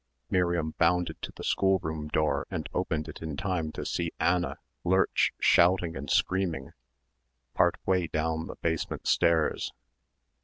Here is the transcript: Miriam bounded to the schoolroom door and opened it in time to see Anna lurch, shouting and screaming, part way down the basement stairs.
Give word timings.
Miriam 0.31 0.71
bounded 0.79 1.21
to 1.21 1.31
the 1.35 1.43
schoolroom 1.43 2.07
door 2.07 2.47
and 2.49 2.67
opened 2.73 3.07
it 3.07 3.21
in 3.21 3.37
time 3.37 3.71
to 3.73 3.85
see 3.85 4.11
Anna 4.19 4.57
lurch, 4.83 5.31
shouting 5.39 5.95
and 5.95 6.09
screaming, 6.09 6.71
part 7.53 7.75
way 7.85 8.07
down 8.07 8.47
the 8.47 8.55
basement 8.55 9.05
stairs. 9.05 9.71